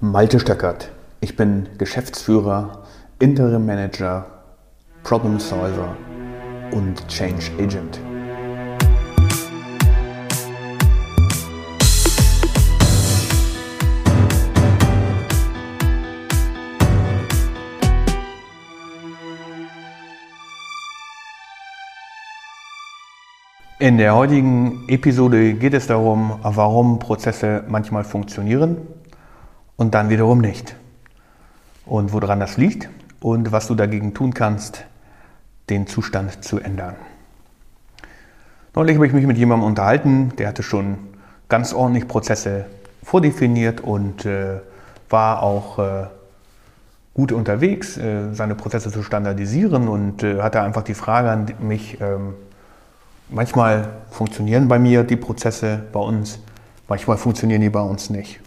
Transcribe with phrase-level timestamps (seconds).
[0.00, 0.90] Malte Stöckert.
[1.20, 2.82] Ich bin Geschäftsführer,
[3.20, 4.26] Interim Manager,
[5.04, 5.96] Problem Solver
[6.72, 8.00] und Change Agent.
[23.78, 28.78] In der heutigen Episode geht es darum, warum Prozesse manchmal funktionieren
[29.76, 30.76] und dann wiederum nicht.
[31.86, 32.88] Und woran das liegt
[33.20, 34.84] und was du dagegen tun kannst,
[35.70, 36.96] den Zustand zu ändern.
[38.74, 40.98] Neulich habe ich mich mit jemandem unterhalten, der hatte schon
[41.48, 42.66] ganz ordentlich Prozesse
[43.02, 44.60] vordefiniert und äh,
[45.10, 46.06] war auch äh,
[47.14, 52.00] gut unterwegs, äh, seine Prozesse zu standardisieren und äh, hatte einfach die Frage an mich,
[52.00, 52.34] ähm,
[53.30, 56.40] manchmal funktionieren bei mir die Prozesse bei uns,
[56.88, 58.40] manchmal funktionieren die bei uns nicht.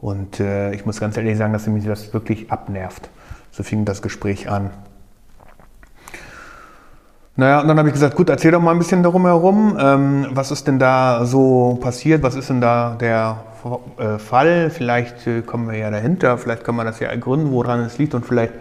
[0.00, 3.10] Und äh, ich muss ganz ehrlich sagen, dass mich das wirklich abnervt.
[3.50, 4.70] So fing das Gespräch an.
[7.36, 9.76] Naja, und dann habe ich gesagt, gut, erzähl doch mal ein bisschen darum herum.
[9.80, 12.22] Ähm, was ist denn da so passiert?
[12.22, 13.38] Was ist denn da der
[13.98, 14.70] äh, Fall?
[14.70, 18.14] Vielleicht äh, kommen wir ja dahinter, vielleicht kann man das ja ergründen, woran es liegt
[18.14, 18.52] und vielleicht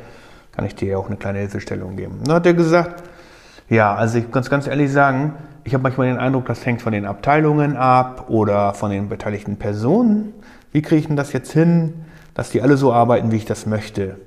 [0.52, 2.20] kann ich dir ja auch eine kleine Hilfestellung geben.
[2.24, 3.04] Dann hat er gesagt,
[3.70, 6.94] ja, also ich kann ganz ehrlich sagen, ich habe manchmal den Eindruck, das hängt von
[6.94, 10.34] den Abteilungen ab oder von den beteiligten Personen.
[10.72, 11.94] Wie kriege ich denn das jetzt hin,
[12.34, 14.18] dass die alle so arbeiten, wie ich das möchte?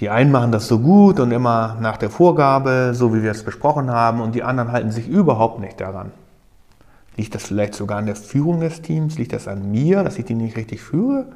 [0.00, 3.44] Die einen machen das so gut und immer nach der Vorgabe, so wie wir es
[3.44, 6.10] besprochen haben, und die anderen halten sich überhaupt nicht daran.
[7.16, 9.18] Liegt das vielleicht sogar an der Führung des Teams?
[9.18, 11.26] Liegt das an mir, dass ich die nicht richtig führe?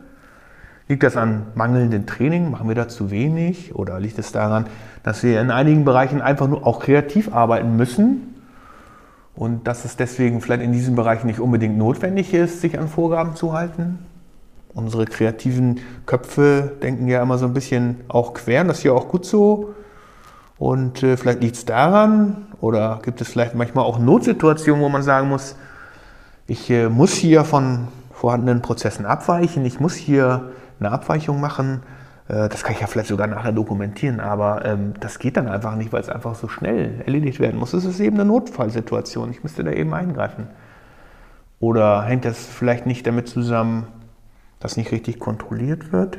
[0.88, 2.50] Liegt das an mangelndem Training?
[2.50, 3.74] Machen wir da zu wenig?
[3.74, 4.66] Oder liegt es daran,
[5.02, 8.34] dass wir in einigen Bereichen einfach nur auch kreativ arbeiten müssen
[9.34, 13.36] und dass es deswegen vielleicht in diesen Bereichen nicht unbedingt notwendig ist, sich an Vorgaben
[13.36, 13.98] zu halten?
[14.76, 19.08] Unsere kreativen Köpfe denken ja immer so ein bisschen auch quer, das ist ja auch
[19.08, 19.74] gut so.
[20.58, 25.02] Und äh, vielleicht liegt es daran oder gibt es vielleicht manchmal auch Notsituationen, wo man
[25.02, 25.56] sagen muss,
[26.46, 31.82] ich äh, muss hier von vorhandenen Prozessen abweichen, ich muss hier eine Abweichung machen.
[32.28, 35.74] Äh, das kann ich ja vielleicht sogar nachher dokumentieren, aber ähm, das geht dann einfach
[35.76, 37.72] nicht, weil es einfach so schnell erledigt werden muss.
[37.72, 40.48] Es ist eben eine Notfallsituation, ich müsste da eben eingreifen.
[41.60, 43.86] Oder hängt das vielleicht nicht damit zusammen,
[44.66, 46.18] das nicht richtig kontrolliert wird.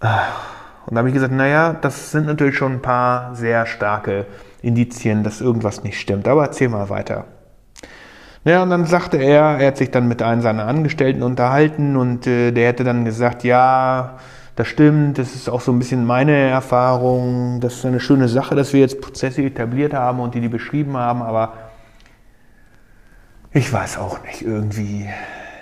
[0.00, 4.26] Und da habe ich gesagt, naja, das sind natürlich schon ein paar sehr starke
[4.60, 6.28] Indizien, dass irgendwas nicht stimmt.
[6.28, 7.24] Aber erzähl mal weiter.
[8.44, 12.26] Naja, und dann sagte er, er hat sich dann mit einem seiner Angestellten unterhalten und
[12.26, 14.18] äh, der hätte dann gesagt, ja,
[14.56, 18.54] das stimmt, das ist auch so ein bisschen meine Erfahrung, das ist eine schöne Sache,
[18.54, 21.54] dass wir jetzt Prozesse etabliert haben und die die beschrieben haben, aber
[23.52, 25.08] ich weiß auch nicht, irgendwie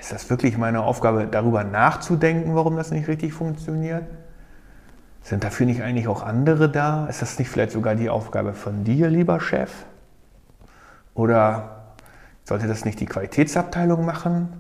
[0.06, 4.04] ist das wirklich meine Aufgabe, darüber nachzudenken, warum das nicht richtig funktioniert?
[5.22, 7.08] Sind dafür nicht eigentlich auch andere da?
[7.08, 9.72] Ist das nicht vielleicht sogar die Aufgabe von dir, lieber Chef?
[11.14, 11.94] Oder
[12.44, 14.50] sollte das nicht die Qualitätsabteilung machen?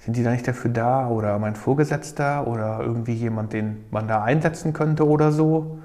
[0.00, 1.06] Sind die da nicht dafür da?
[1.06, 2.48] Oder mein Vorgesetzter?
[2.48, 5.78] Oder irgendwie jemand, den man da einsetzen könnte oder so?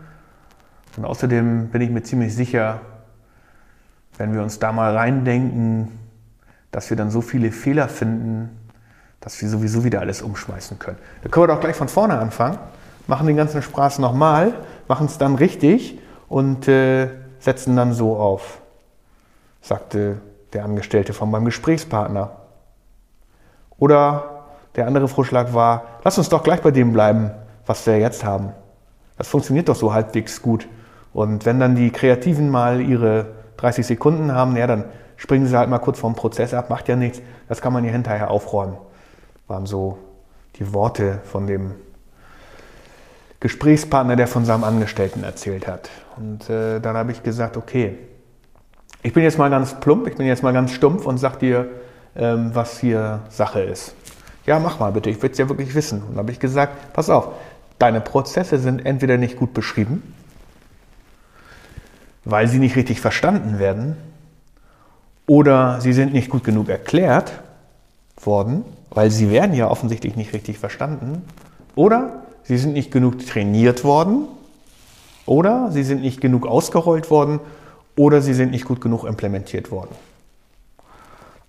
[0.97, 2.81] Und außerdem bin ich mir ziemlich sicher,
[4.17, 6.06] wenn wir uns da mal reindenken,
[6.71, 8.57] dass wir dann so viele Fehler finden,
[9.19, 10.97] dass wir sowieso wieder alles umschmeißen können.
[11.23, 12.57] Da können wir doch gleich von vorne anfangen,
[13.07, 14.53] machen den ganzen Spaß nochmal,
[14.87, 18.59] machen es dann richtig und äh, setzen dann so auf,
[19.61, 20.17] sagte
[20.53, 22.31] der Angestellte von meinem Gesprächspartner.
[23.77, 24.45] Oder
[24.75, 27.31] der andere Vorschlag war, lass uns doch gleich bei dem bleiben,
[27.65, 28.53] was wir jetzt haben.
[29.17, 30.67] Das funktioniert doch so halbwegs gut.
[31.13, 33.25] Und wenn dann die Kreativen mal ihre
[33.57, 34.85] 30 Sekunden haben, ja, dann
[35.17, 37.21] springen sie halt mal kurz vom Prozess ab, macht ja nichts.
[37.49, 38.77] Das kann man ja hinterher aufräumen.
[39.47, 39.97] Waren so
[40.55, 41.75] die Worte von dem
[43.39, 45.89] Gesprächspartner, der von seinem Angestellten erzählt hat.
[46.15, 47.97] Und äh, dann habe ich gesagt, okay,
[49.03, 51.69] ich bin jetzt mal ganz plump, ich bin jetzt mal ganz stumpf und sag dir,
[52.15, 53.93] ähm, was hier Sache ist.
[54.45, 56.01] Ja, mach mal bitte, ich will es ja wirklich wissen.
[56.01, 57.29] Und dann habe ich gesagt, pass auf,
[57.77, 60.15] deine Prozesse sind entweder nicht gut beschrieben,
[62.25, 63.97] weil sie nicht richtig verstanden werden,
[65.27, 67.33] oder sie sind nicht gut genug erklärt
[68.21, 71.23] worden, weil sie werden ja offensichtlich nicht richtig verstanden,
[71.75, 74.25] oder sie sind nicht genug trainiert worden,
[75.25, 77.39] oder sie sind nicht genug ausgerollt worden,
[77.95, 79.93] oder sie sind nicht gut genug implementiert worden.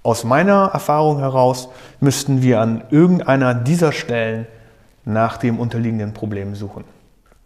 [0.02, 1.68] Aus meiner Erfahrung heraus
[2.00, 4.46] müssten wir an irgendeiner dieser Stellen
[5.04, 6.84] nach dem unterliegenden Problem suchen.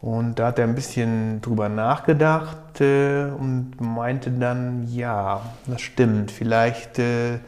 [0.03, 6.33] Und da hat er ein bisschen drüber nachgedacht äh, und meinte dann, ja, das stimmt,
[6.33, 7.39] vielleicht äh,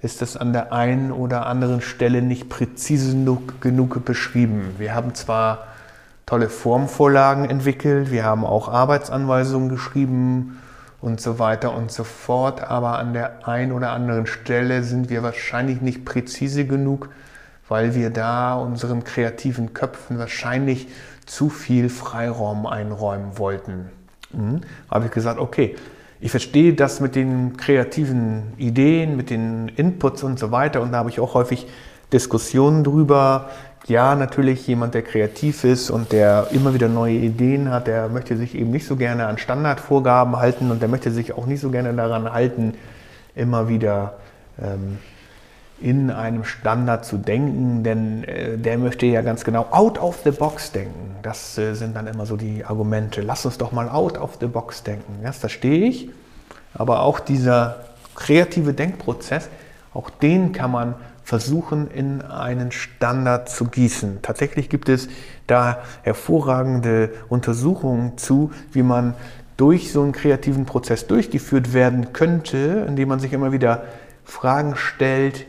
[0.00, 4.76] ist das an der einen oder anderen Stelle nicht präzise genug, genug beschrieben.
[4.78, 5.66] Wir haben zwar
[6.24, 10.60] tolle Formvorlagen entwickelt, wir haben auch Arbeitsanweisungen geschrieben
[11.00, 15.24] und so weiter und so fort, aber an der einen oder anderen Stelle sind wir
[15.24, 17.08] wahrscheinlich nicht präzise genug,
[17.68, 20.86] weil wir da unseren kreativen Köpfen wahrscheinlich
[21.26, 23.90] zu viel Freiraum einräumen wollten.
[24.32, 24.60] Mhm.
[24.90, 25.76] Habe ich gesagt, okay,
[26.20, 30.80] ich verstehe das mit den kreativen Ideen, mit den Inputs und so weiter.
[30.80, 31.66] Und da habe ich auch häufig
[32.12, 33.50] Diskussionen drüber.
[33.86, 38.38] Ja, natürlich jemand, der kreativ ist und der immer wieder neue Ideen hat, der möchte
[38.38, 41.70] sich eben nicht so gerne an Standardvorgaben halten und der möchte sich auch nicht so
[41.70, 42.74] gerne daran halten,
[43.34, 44.14] immer wieder
[44.58, 44.98] ähm,
[45.80, 50.30] in einem Standard zu denken, denn äh, der möchte ja ganz genau out of the
[50.30, 51.16] box denken.
[51.22, 53.22] Das äh, sind dann immer so die Argumente.
[53.22, 55.20] Lass uns doch mal out of the box denken.
[55.22, 56.08] Das verstehe ich.
[56.74, 57.84] Aber auch dieser
[58.14, 59.48] kreative Denkprozess,
[59.92, 60.94] auch den kann man
[61.24, 64.18] versuchen in einen Standard zu gießen.
[64.22, 65.08] Tatsächlich gibt es
[65.46, 69.14] da hervorragende Untersuchungen zu, wie man
[69.56, 73.84] durch so einen kreativen Prozess durchgeführt werden könnte, indem man sich immer wieder
[74.24, 75.46] Fragen stellt,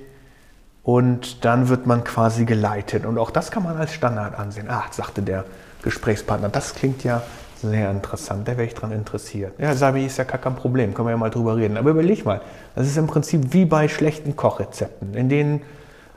[0.86, 3.06] und dann wird man quasi geleitet.
[3.06, 4.70] Und auch das kann man als Standard ansehen.
[4.70, 5.44] Ah, sagte der
[5.82, 7.24] Gesprächspartner, das klingt ja
[7.62, 9.54] sehr interessant, da wäre ich dran interessiert.
[9.58, 11.78] Ja, Sabi ist ja gar kein Problem, können wir ja mal drüber reden.
[11.78, 12.42] Aber überleg mal,
[12.76, 15.62] das ist im Prinzip wie bei schlechten Kochrezepten, in denen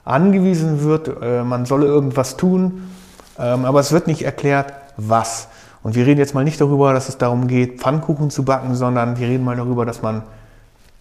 [0.05, 2.91] angewiesen wird, äh, man solle irgendwas tun,
[3.39, 5.49] ähm, aber es wird nicht erklärt, was.
[5.83, 9.19] Und wir reden jetzt mal nicht darüber, dass es darum geht, Pfannkuchen zu backen, sondern
[9.19, 10.25] wir reden mal darüber, dass man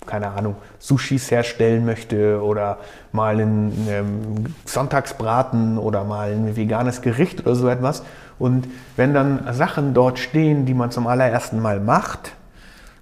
[0.07, 2.80] keine Ahnung, Sushis herstellen möchte oder
[3.12, 8.04] mal einen ähm, Sonntagsbraten oder mal ein veganes Gericht oder so etwas.
[8.39, 12.33] Und wenn dann Sachen dort stehen, die man zum allerersten Mal macht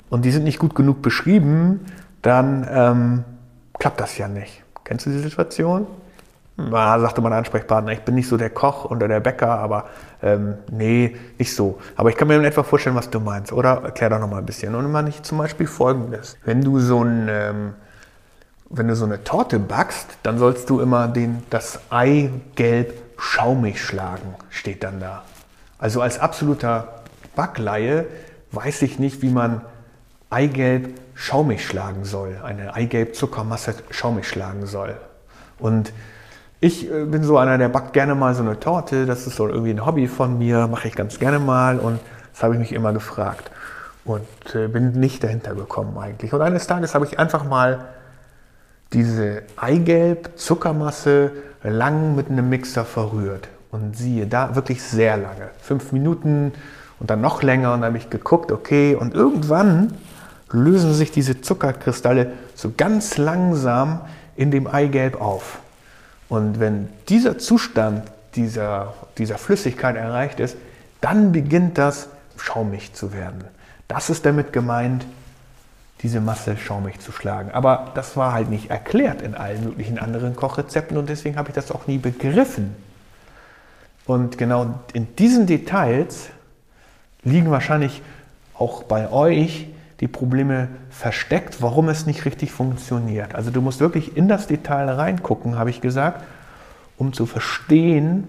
[0.09, 1.81] und die sind nicht gut genug beschrieben,
[2.21, 3.23] dann ähm,
[3.79, 4.63] klappt das ja nicht.
[4.83, 5.87] Kennst du die Situation?
[6.57, 9.85] Na, sagte mein Ansprechpartner, ich bin nicht so der Koch oder der Bäcker, aber
[10.23, 11.79] ähm, nee, nicht so.
[11.97, 13.51] Aber ich kann mir in etwa vorstellen, was du meinst.
[13.51, 14.73] Oder erklär doch noch mal ein bisschen.
[14.73, 16.37] Und immer nicht zum Beispiel folgendes.
[16.45, 17.73] Wenn du so ein, ähm,
[18.69, 24.35] wenn du so eine Torte backst, dann sollst du immer den, das Eigelb schaumig schlagen,
[24.49, 25.23] steht dann da.
[25.77, 27.01] Also als absoluter
[27.35, 28.05] Backleihe
[28.51, 29.61] weiß ich nicht, wie man
[30.29, 34.95] Eigelb schaumig schlagen soll, eine Eigelb-Zuckermasse schaumig schlagen soll.
[35.59, 35.93] Und
[36.59, 39.05] ich äh, bin so einer, der backt gerne mal so eine Torte.
[39.05, 41.99] Das ist so irgendwie ein Hobby von mir, mache ich ganz gerne mal und
[42.33, 43.51] das habe ich mich immer gefragt
[44.03, 46.33] und äh, bin nicht dahinter gekommen eigentlich.
[46.33, 47.85] Und eines Tages habe ich einfach mal
[48.93, 51.31] diese Eigelb-Zuckermasse
[51.63, 53.49] lang mit einem Mixer verrührt.
[53.71, 55.49] Und siehe da, wirklich sehr lange.
[55.61, 56.53] Fünf Minuten
[56.99, 57.73] und dann noch länger.
[57.73, 58.95] Und dann habe ich geguckt, okay.
[58.95, 59.93] Und irgendwann
[60.51, 64.01] lösen sich diese Zuckerkristalle so ganz langsam
[64.37, 65.59] in dem Eigelb auf.
[66.29, 68.03] Und wenn dieser Zustand
[68.35, 70.57] dieser, dieser Flüssigkeit erreicht ist,
[71.01, 73.43] dann beginnt das schaumig zu werden.
[73.87, 75.05] Das ist damit gemeint,
[76.01, 77.51] diese Masse schaumig zu schlagen.
[77.51, 81.55] Aber das war halt nicht erklärt in allen möglichen anderen Kochrezepten und deswegen habe ich
[81.55, 82.75] das auch nie begriffen.
[84.05, 86.29] Und genau in diesen Details
[87.23, 88.01] liegen wahrscheinlich
[88.53, 89.67] auch bei euch
[89.99, 93.33] die Probleme versteckt, warum es nicht richtig funktioniert.
[93.35, 96.23] Also du musst wirklich in das Detail reingucken, habe ich gesagt,
[96.97, 98.27] um zu verstehen,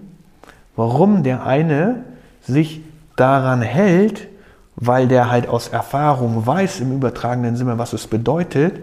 [0.75, 2.03] warum der eine
[2.41, 2.81] sich
[3.15, 4.27] daran hält,
[4.75, 8.79] weil der halt aus Erfahrung weiß im übertragenen Sinne, was es bedeutet,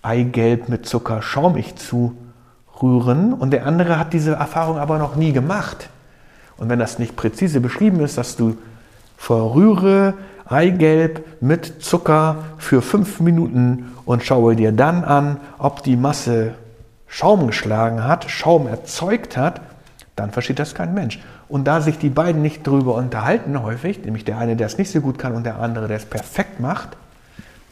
[0.00, 2.16] Eigelb mit Zucker schaumig zu
[2.80, 5.90] rühren und der andere hat diese Erfahrung aber noch nie gemacht.
[6.56, 8.56] Und wenn das nicht präzise beschrieben ist, dass du
[9.16, 10.14] verrühre
[10.48, 16.54] Eigelb mit Zucker für fünf Minuten und schaue dir dann an, ob die Masse
[17.06, 19.60] Schaum geschlagen hat, Schaum erzeugt hat,
[20.16, 21.20] dann versteht das kein Mensch.
[21.48, 24.90] Und da sich die beiden nicht darüber unterhalten häufig, nämlich der eine, der es nicht
[24.90, 26.90] so gut kann und der andere, der es perfekt macht,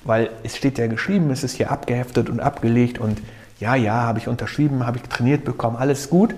[0.04, 3.21] weil es steht ja geschrieben, es ist hier abgeheftet und abgelegt und
[3.59, 6.35] ja, ja, habe ich unterschrieben, habe ich trainiert bekommen, alles gut.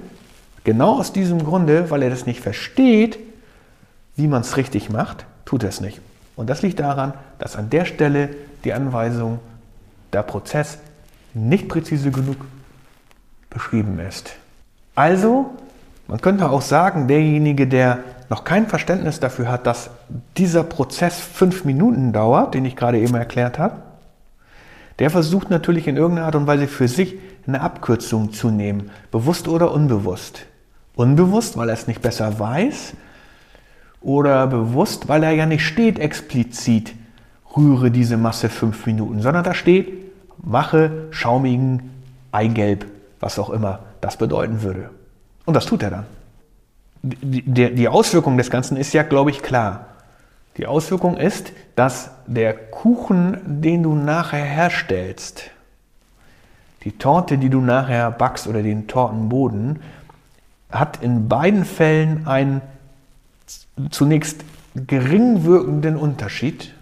[0.64, 3.18] Genau aus diesem Grunde, weil er das nicht versteht,
[4.16, 6.00] wie man es richtig macht, tut er es nicht.
[6.38, 8.28] Und das liegt daran, dass an der Stelle
[8.62, 9.40] die Anweisung,
[10.12, 10.78] der Prozess
[11.34, 12.36] nicht präzise genug
[13.50, 14.30] beschrieben ist.
[14.94, 15.50] Also,
[16.06, 17.98] man könnte auch sagen, derjenige, der
[18.30, 19.90] noch kein Verständnis dafür hat, dass
[20.36, 23.74] dieser Prozess fünf Minuten dauert, den ich gerade eben erklärt habe,
[25.00, 27.16] der versucht natürlich in irgendeiner Art und Weise für sich
[27.48, 30.46] eine Abkürzung zu nehmen, bewusst oder unbewusst.
[30.94, 32.94] Unbewusst, weil er es nicht besser weiß,
[34.00, 36.94] oder bewusst, weil er ja nicht steht explizit,
[37.56, 39.92] rühre diese Masse fünf Minuten, sondern da steht,
[40.42, 41.90] mache schaumigen
[42.32, 42.86] Eigelb,
[43.20, 44.90] was auch immer das bedeuten würde.
[45.44, 46.06] Und das tut er dann.
[47.02, 49.86] Die, die, Auswirkung des Ganzen ist ja, glaube ich, klar.
[50.56, 55.50] Die Auswirkung ist, dass der Kuchen, den du nachher herstellst,
[56.84, 59.80] die Torte, die du nachher backst oder den Tortenboden,
[60.70, 62.60] hat in beiden Fällen einen
[63.90, 66.74] zunächst gering wirkenden Unterschied.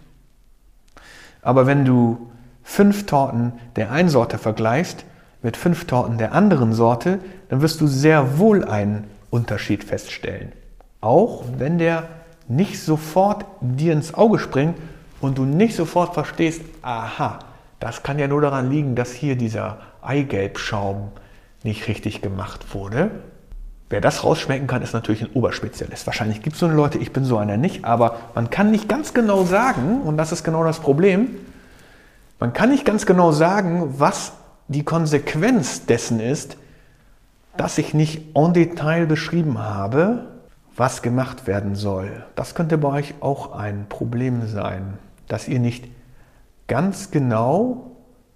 [1.42, 2.30] Aber wenn du
[2.62, 5.04] fünf Torten der einen Sorte vergleichst
[5.42, 10.52] mit fünf Torten der anderen Sorte, dann wirst du sehr wohl einen Unterschied feststellen.
[11.00, 12.08] Auch wenn der
[12.48, 14.76] nicht sofort dir ins Auge springt
[15.20, 17.38] und du nicht sofort verstehst, aha,
[17.80, 21.10] das kann ja nur daran liegen, dass hier dieser Eigelbschaum
[21.62, 23.10] nicht richtig gemacht wurde.
[23.88, 26.06] Wer das rausschmecken kann, ist natürlich ein Oberspezialist.
[26.06, 28.88] Wahrscheinlich gibt es so eine Leute, ich bin so einer nicht, aber man kann nicht
[28.88, 31.36] ganz genau sagen, und das ist genau das Problem,
[32.40, 34.32] man kann nicht ganz genau sagen, was
[34.68, 36.56] die Konsequenz dessen ist,
[37.56, 40.26] dass ich nicht en Detail beschrieben habe,
[40.76, 42.24] was gemacht werden soll.
[42.34, 45.88] Das könnte bei euch auch ein Problem sein, dass ihr nicht
[46.66, 47.92] ganz genau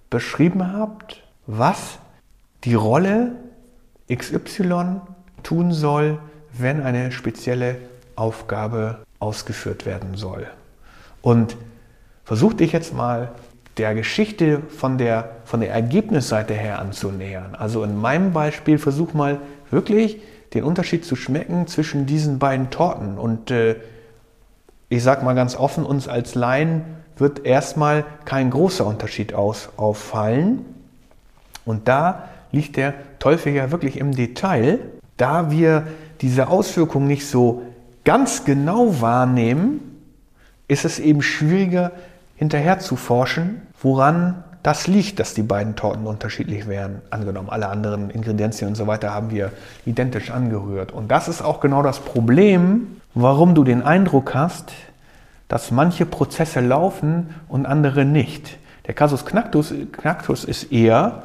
[0.08, 1.98] beschrieben habt, was
[2.64, 3.32] die Rolle
[4.10, 5.00] XY
[5.42, 6.18] tun soll,
[6.52, 7.76] wenn eine spezielle
[8.16, 10.46] Aufgabe ausgeführt werden soll.
[11.22, 11.56] Und
[12.24, 13.32] versuch dich jetzt mal
[13.76, 17.54] der Geschichte von der, von der Ergebnisseite her anzunähern.
[17.54, 19.38] Also in meinem Beispiel versuch mal
[19.70, 20.20] wirklich
[20.54, 23.16] den Unterschied zu schmecken zwischen diesen beiden Torten.
[23.18, 23.76] Und äh,
[24.88, 26.82] ich sage mal ganz offen, uns als Laien
[27.16, 30.64] wird erstmal kein großer Unterschied aus, auffallen.
[31.64, 34.80] Und da liegt der Teufel ja wirklich im Detail.
[35.20, 35.86] Da wir
[36.22, 37.60] diese Auswirkungen nicht so
[38.04, 40.00] ganz genau wahrnehmen,
[40.66, 41.92] ist es eben schwieriger
[42.36, 47.02] hinterher zu forschen, woran das liegt, dass die beiden Torten unterschiedlich wären.
[47.10, 49.52] Angenommen, alle anderen Ingredienzien und so weiter haben wir
[49.84, 50.90] identisch angerührt.
[50.90, 54.72] Und das ist auch genau das Problem, warum du den Eindruck hast,
[55.48, 58.56] dass manche Prozesse laufen und andere nicht.
[58.86, 61.24] Der Kasus Knacktus, Knacktus ist eher,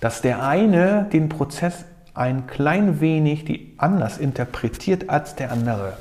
[0.00, 1.84] dass der eine den Prozess
[2.14, 5.94] ein klein wenig anders interpretiert als der andere.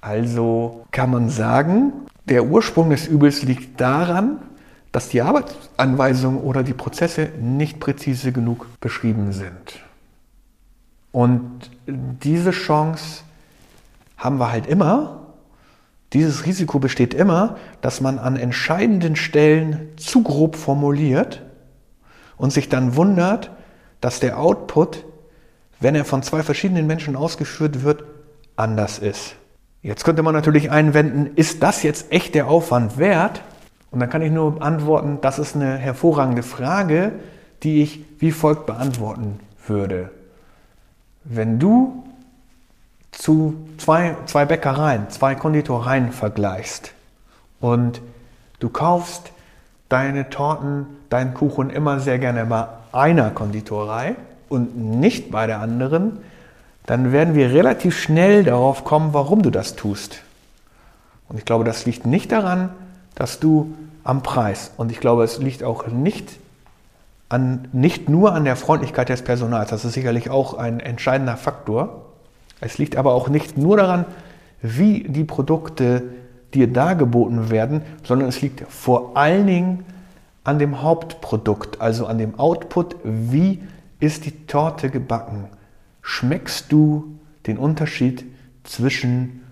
[0.00, 1.92] Also kann man sagen,
[2.24, 4.38] der Ursprung des Übels liegt daran,
[4.92, 9.80] dass die Arbeitsanweisungen oder die Prozesse nicht präzise genug beschrieben sind.
[11.12, 13.22] Und diese Chance
[14.16, 15.26] haben wir halt immer.
[16.12, 21.42] Dieses Risiko besteht immer, dass man an entscheidenden Stellen zu grob formuliert
[22.36, 23.50] und sich dann wundert,
[24.00, 25.04] dass der Output,
[25.80, 28.04] wenn er von zwei verschiedenen Menschen ausgeführt wird,
[28.56, 29.36] anders ist.
[29.82, 33.42] Jetzt könnte man natürlich einwenden, ist das jetzt echt der Aufwand wert?
[33.90, 37.12] Und dann kann ich nur antworten, das ist eine hervorragende Frage,
[37.62, 40.10] die ich wie folgt beantworten würde.
[41.24, 42.04] Wenn du
[43.12, 46.92] zu zwei, zwei Bäckereien, zwei Konditoreien vergleichst
[47.60, 48.00] und
[48.60, 49.32] du kaufst
[49.88, 54.16] deine Torten, deinen Kuchen immer sehr gerne bei einer Konditorei
[54.48, 56.18] und nicht bei der anderen,
[56.86, 60.22] dann werden wir relativ schnell darauf kommen, warum du das tust.
[61.28, 62.70] Und ich glaube, das liegt nicht daran,
[63.14, 63.74] dass du
[64.04, 64.72] am Preis.
[64.76, 66.38] Und ich glaube, es liegt auch nicht,
[67.28, 69.68] an, nicht nur an der Freundlichkeit des Personals.
[69.70, 72.06] Das ist sicherlich auch ein entscheidender Faktor.
[72.60, 74.06] Es liegt aber auch nicht nur daran,
[74.62, 76.04] wie die Produkte
[76.54, 79.84] dir dargeboten werden, sondern es liegt vor allen Dingen
[80.44, 82.96] an dem Hauptprodukt, also an dem Output.
[83.04, 83.62] Wie
[84.00, 85.48] ist die Torte gebacken?
[86.02, 88.24] Schmeckst du den Unterschied
[88.64, 89.42] zwischen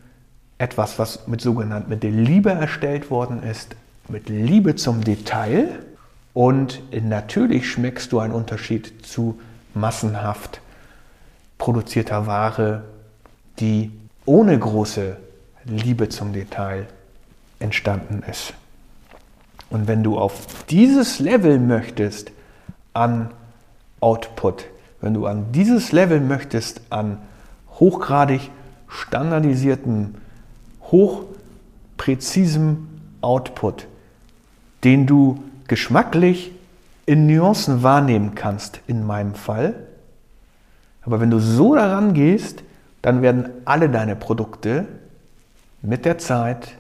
[0.58, 3.76] etwas, was mit sogenannt mit der Liebe erstellt worden ist,
[4.08, 5.68] mit Liebe zum Detail
[6.32, 9.38] und natürlich schmeckst du einen Unterschied zu
[9.74, 10.60] massenhaft
[11.58, 12.84] produzierter Ware,
[13.58, 13.90] die
[14.24, 15.16] ohne große
[15.64, 16.86] Liebe zum Detail
[17.58, 18.52] entstanden ist.
[19.70, 22.30] Und wenn du auf dieses Level möchtest
[22.92, 23.30] an
[24.00, 24.66] Output,
[25.00, 27.18] wenn du an dieses Level möchtest an
[27.78, 28.50] hochgradig
[28.88, 30.14] standardisiertem,
[30.82, 32.88] hochpräzisem
[33.20, 33.86] Output,
[34.84, 36.52] den du geschmacklich
[37.06, 39.74] in Nuancen wahrnehmen kannst, in meinem Fall.
[41.02, 42.62] Aber wenn du so daran gehst,
[43.02, 44.86] dann werden alle deine Produkte
[45.82, 46.76] mit der Zeit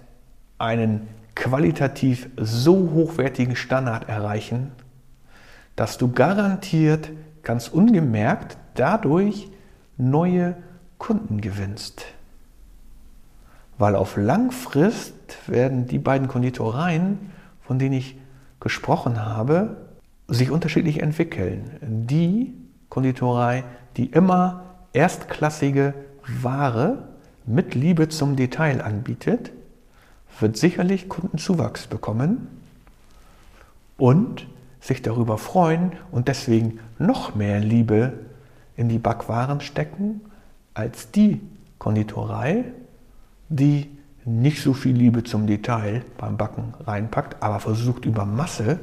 [0.58, 1.06] einen
[1.36, 4.72] qualitativ so hochwertigen Standard erreichen,
[5.76, 7.10] dass du garantiert
[7.42, 9.48] ganz ungemerkt dadurch
[9.96, 10.56] neue
[10.98, 12.04] Kunden gewinnst.
[13.78, 15.14] Weil auf Langfrist
[15.46, 17.30] werden die beiden Konditoreien,
[17.60, 18.16] von denen ich
[18.58, 19.76] gesprochen habe,
[20.28, 21.70] sich unterschiedlich entwickeln.
[21.82, 22.54] Die
[22.88, 23.64] Konditorei,
[23.96, 25.94] die immer erstklassige
[26.26, 27.08] Ware
[27.44, 29.52] mit Liebe zum Detail anbietet,
[30.40, 32.48] wird sicherlich Kundenzuwachs bekommen
[33.98, 34.46] und
[34.86, 38.12] sich darüber freuen und deswegen noch mehr Liebe
[38.76, 40.20] in die Backwaren stecken
[40.74, 41.40] als die
[41.78, 42.64] Konditorei,
[43.48, 43.90] die
[44.24, 48.78] nicht so viel Liebe zum Detail beim Backen reinpackt, aber versucht über Masse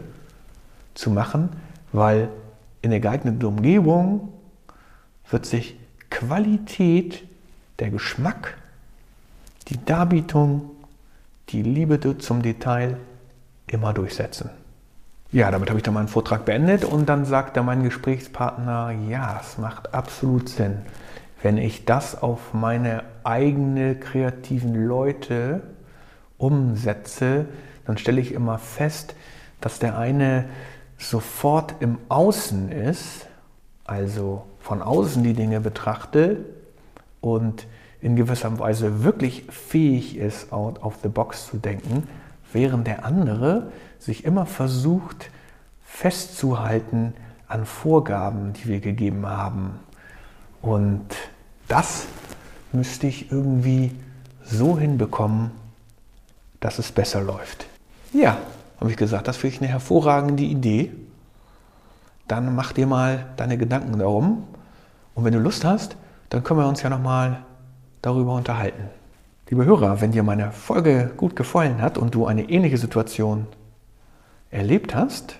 [0.94, 1.50] zu machen,
[1.92, 2.30] weil
[2.82, 4.30] in der geeigneten Umgebung
[5.30, 5.78] wird sich
[6.10, 7.24] Qualität,
[7.80, 8.58] der Geschmack,
[9.68, 10.72] die Darbietung,
[11.50, 12.98] die Liebe zum Detail
[13.68, 14.50] immer durchsetzen.
[15.34, 19.58] Ja, damit habe ich dann meinen Vortrag beendet und dann sagte mein Gesprächspartner, ja, es
[19.58, 20.78] macht absolut Sinn,
[21.42, 25.64] wenn ich das auf meine eigene kreativen Leute
[26.38, 27.48] umsetze,
[27.88, 29.16] dann stelle ich immer fest,
[29.60, 30.46] dass der eine
[31.00, 33.26] sofort im Außen ist,
[33.86, 36.46] also von außen die Dinge betrachte
[37.22, 37.66] und
[38.02, 42.08] in gewisser Weise wirklich fähig ist, out of the box zu denken,
[42.54, 45.30] während der andere sich immer versucht
[45.86, 47.14] festzuhalten
[47.48, 49.80] an Vorgaben, die wir gegeben haben.
[50.62, 51.06] Und
[51.68, 52.08] das
[52.72, 53.92] müsste ich irgendwie
[54.44, 55.52] so hinbekommen,
[56.60, 57.68] dass es besser läuft.
[58.12, 58.38] Ja,
[58.80, 60.92] habe ich gesagt, das finde ich eine hervorragende Idee.
[62.28, 64.48] Dann mach dir mal deine Gedanken darum.
[65.14, 65.96] Und wenn du Lust hast,
[66.30, 67.44] dann können wir uns ja nochmal
[68.02, 68.90] darüber unterhalten.
[69.54, 73.46] Liebe Hörer, wenn dir meine Folge gut gefallen hat und du eine ähnliche Situation
[74.50, 75.36] erlebt hast,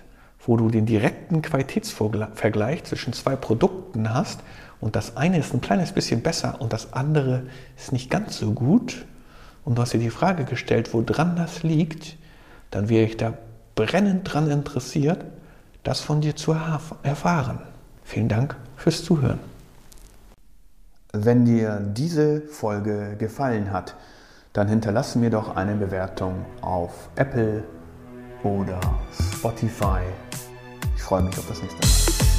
[0.46, 4.38] wo du den direkten Qualitätsvergleich zwischen zwei Produkten hast
[4.80, 8.52] und das eine ist ein kleines bisschen besser und das andere ist nicht ganz so
[8.52, 9.04] gut
[9.64, 12.16] und du hast dir die Frage gestellt, woran das liegt,
[12.70, 13.34] dann wäre ich da
[13.74, 15.24] brennend dran interessiert,
[15.82, 16.52] das von dir zu
[17.02, 17.58] erfahren.
[18.04, 19.53] Vielen Dank fürs Zuhören.
[21.16, 23.94] Wenn dir diese Folge gefallen hat,
[24.52, 27.62] dann hinterlasse mir doch eine Bewertung auf Apple
[28.42, 28.80] oder
[29.36, 30.00] Spotify.
[30.96, 32.33] Ich freue mich auf das nächste Mal.